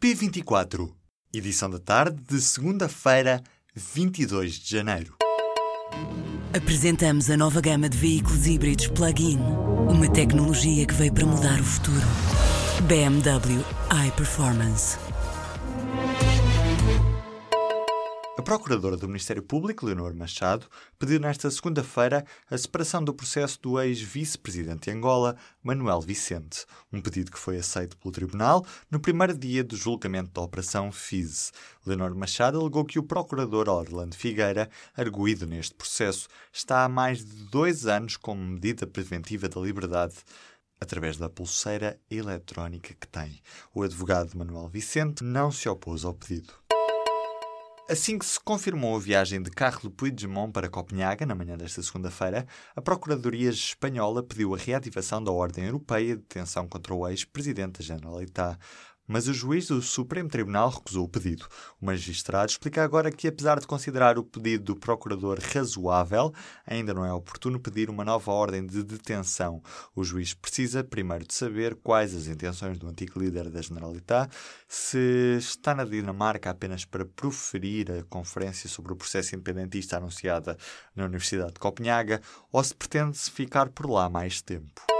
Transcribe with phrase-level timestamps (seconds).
[0.00, 0.88] P24,
[1.34, 3.42] edição da tarde de segunda-feira,
[3.74, 5.16] 22 de janeiro.
[6.56, 9.40] Apresentamos a nova gama de veículos híbridos plug-in.
[9.90, 12.06] Uma tecnologia que veio para mudar o futuro.
[12.86, 13.64] BMW
[14.06, 14.96] iPerformance.
[18.48, 20.66] Procuradora do Ministério Público, Leonor Machado,
[20.98, 27.30] pediu nesta segunda-feira a separação do processo do ex-vice-presidente de Angola, Manuel Vicente, um pedido
[27.30, 31.52] que foi aceito pelo Tribunal no primeiro dia do julgamento da Operação FISE.
[31.84, 37.44] Leonor Machado alegou que o Procurador Orlando Figueira, arguído neste processo, está há mais de
[37.50, 40.14] dois anos como medida preventiva da liberdade
[40.80, 43.42] através da pulseira eletrónica que tem.
[43.74, 46.54] O advogado Manuel Vicente não se opôs ao pedido.
[47.90, 52.46] Assim que se confirmou a viagem de Carlo Puigdemont para Copenhaga, na manhã desta segunda-feira,
[52.76, 57.84] a Procuradoria Espanhola pediu a reativação da Ordem Europeia de Detenção contra o ex-presidente da
[57.86, 58.58] Generalitat
[59.08, 61.48] mas o juiz do Supremo Tribunal recusou o pedido.
[61.80, 66.32] O magistrado explica agora que, apesar de considerar o pedido do procurador razoável,
[66.66, 69.62] ainda não é oportuno pedir uma nova ordem de detenção.
[69.96, 74.30] O juiz precisa primeiro de saber quais as intenções do antigo líder da Generalitat,
[74.68, 80.58] se está na Dinamarca apenas para proferir a conferência sobre o processo independentista anunciada
[80.94, 82.20] na Universidade de Copenhaga
[82.52, 84.97] ou se pretende ficar por lá mais tempo.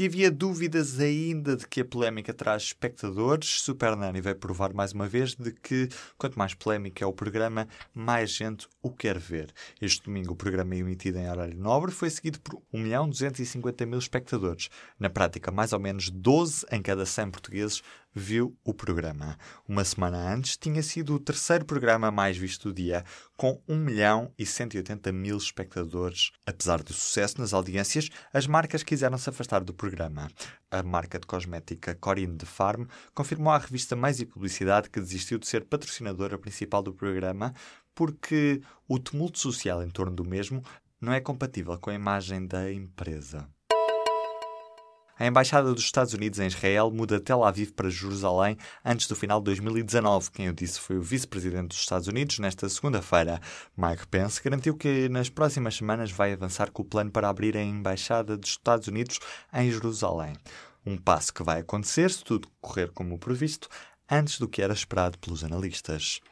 [0.00, 4.92] Se havia dúvidas ainda de que a polémica traz espectadores, Super Nanny vai provar mais
[4.94, 9.52] uma vez de que quanto mais polémica é o programa, mais gente o quer ver.
[9.78, 13.98] Este domingo o programa emitido em horário nobre foi seguido por 1 milhão 250 mil
[13.98, 14.70] espectadores.
[14.98, 17.82] Na prática, mais ou menos 12 em cada 100 portugueses
[18.14, 19.38] viu o programa.
[19.68, 23.04] Uma semana antes, tinha sido o terceiro programa mais visto do dia,
[23.36, 26.32] com 1 milhão e 180 mil espectadores.
[26.44, 30.30] Apesar do sucesso nas audiências, as marcas quiseram se afastar do programa.
[30.70, 35.38] A marca de cosmética Corinne de Farm confirmou à revista Mais e Publicidade que desistiu
[35.38, 37.54] de ser patrocinadora principal do programa
[37.94, 40.62] porque o tumulto social em torno do mesmo
[41.00, 43.48] não é compatível com a imagem da empresa.
[45.20, 49.38] A Embaixada dos Estados Unidos em Israel muda Tel Aviv para Jerusalém antes do final
[49.38, 50.30] de 2019.
[50.30, 53.38] Quem o disse foi o vice-presidente dos Estados Unidos nesta segunda-feira.
[53.76, 57.62] Mike Pence garantiu que nas próximas semanas vai avançar com o plano para abrir a
[57.62, 59.20] Embaixada dos Estados Unidos
[59.52, 60.38] em Jerusalém.
[60.86, 63.68] Um passo que vai acontecer, se tudo correr como previsto,
[64.10, 66.22] antes do que era esperado pelos analistas.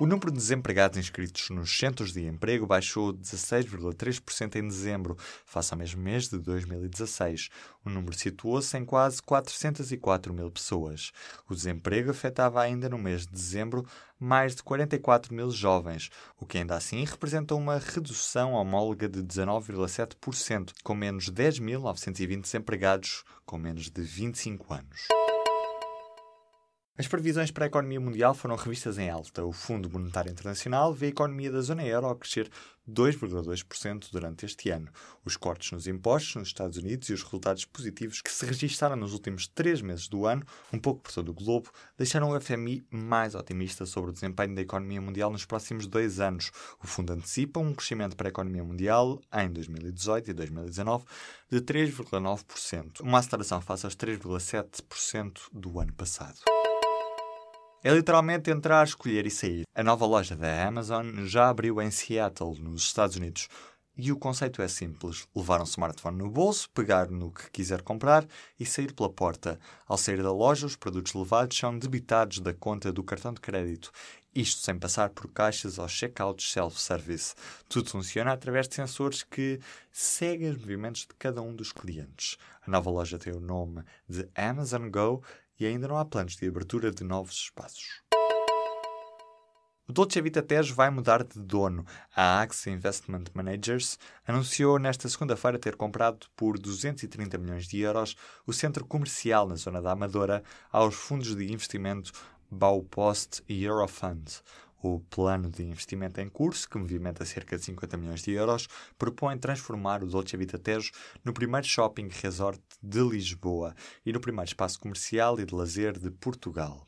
[0.00, 5.16] O número de desempregados inscritos nos centros de emprego baixou 16,3% em dezembro,
[5.46, 7.48] face ao mesmo mês de 2016.
[7.84, 11.12] O número situou-se em quase 404 mil pessoas.
[11.48, 13.86] O desemprego afetava ainda no mês de dezembro
[14.18, 20.72] mais de 44 mil jovens, o que ainda assim representa uma redução homóloga de 19,7%,
[20.82, 25.33] com menos 10.920 desempregados com menos de 25 anos.
[26.96, 29.44] As previsões para a economia mundial foram revistas em alta.
[29.44, 32.48] O Fundo Monetário Internacional vê a economia da zona euro a crescer
[32.88, 34.88] 2,2% durante este ano.
[35.24, 39.12] Os cortes nos impostos nos Estados Unidos e os resultados positivos que se registaram nos
[39.12, 41.68] últimos três meses do ano, um pouco por todo o globo,
[41.98, 46.52] deixaram o FMI mais otimista sobre o desempenho da economia mundial nos próximos dois anos.
[46.80, 51.04] O fundo antecipa um crescimento para a economia mundial em 2018 e 2019
[51.50, 56.38] de 3,9%, uma aceleração face aos 3,7% do ano passado.
[57.86, 59.64] É literalmente entrar, escolher e sair.
[59.74, 63.46] A nova loja da Amazon já abriu em Seattle, nos Estados Unidos.
[63.94, 68.26] E o conceito é simples: levar um smartphone no bolso, pegar no que quiser comprar
[68.58, 69.60] e sair pela porta.
[69.86, 73.92] Ao sair da loja, os produtos levados são debitados da conta do cartão de crédito.
[74.34, 77.34] Isto sem passar por caixas ou checkouts self-service.
[77.68, 79.60] Tudo funciona através de sensores que
[79.92, 82.38] seguem os movimentos de cada um dos clientes.
[82.66, 85.22] A nova loja tem o nome de Amazon Go
[85.58, 88.02] e ainda não há planos de abertura de novos espaços.
[89.86, 91.84] O Dolce Vita Tejo vai mudar de dono.
[92.16, 98.16] A Axe Investment Managers anunciou nesta segunda-feira ter comprado por 230 milhões de euros
[98.46, 102.12] o centro comercial na zona da Amadora aos fundos de investimento
[102.50, 104.40] Baupost e Eurofund.
[104.86, 109.38] O plano de investimento em curso, que movimenta cerca de 50 milhões de euros, propõe
[109.38, 110.92] transformar o Dolce Vita Tejo
[111.24, 116.10] no primeiro shopping resort de Lisboa e no primeiro espaço comercial e de lazer de
[116.10, 116.86] Portugal.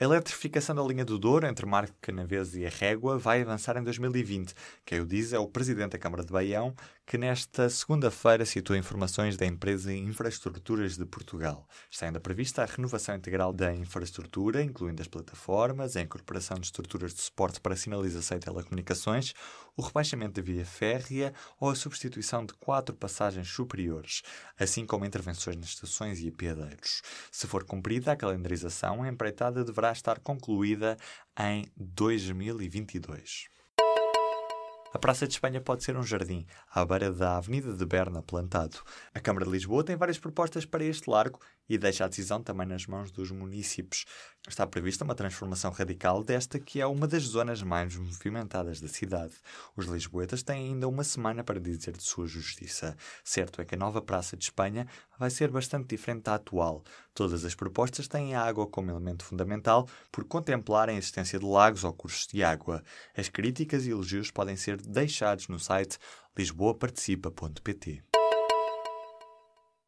[0.00, 3.84] A eletrificação da linha do Douro entre Marco Canaveses e a Régua vai avançar em
[3.84, 4.52] 2020.
[4.84, 6.74] Quem o diz é o Presidente da Câmara de Baião,
[7.06, 11.68] que nesta segunda-feira citou informações da empresa Infraestruturas de Portugal.
[11.88, 17.14] Está ainda prevista a renovação integral da infraestrutura, incluindo as plataformas, a incorporação de estruturas
[17.14, 19.32] de suporte para sinalização e telecomunicações,
[19.76, 24.22] o rebaixamento da via férrea ou a substituição de quatro passagens superiores,
[24.58, 27.02] assim como intervenções nas estações e apiadeiros.
[27.30, 30.96] Se for cumprida a calendarização, a empreitada deverá estar concluída
[31.38, 33.54] em 2022.
[34.94, 38.78] A Praça de Espanha pode ser um jardim, à beira da Avenida de Berna, plantado.
[39.12, 42.64] A Câmara de Lisboa tem várias propostas para este largo e deixa a decisão também
[42.64, 44.04] nas mãos dos municípios.
[44.46, 49.32] Está prevista uma transformação radical desta que é uma das zonas mais movimentadas da cidade.
[49.74, 52.94] Os lisboetas têm ainda uma semana para dizer de sua justiça.
[53.24, 54.86] Certo é que a nova Praça de Espanha
[55.18, 56.84] vai ser bastante diferente da atual.
[57.14, 61.82] Todas as propostas têm a água como elemento fundamental por contemplarem a existência de lagos
[61.82, 62.84] ou cursos de água.
[63.16, 65.98] As críticas e elogios podem ser deixados no site
[66.36, 68.02] lisboaparticipa.pt.